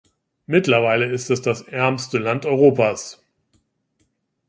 [0.47, 3.21] Mittlerweile ist es das ärmste Land Europas.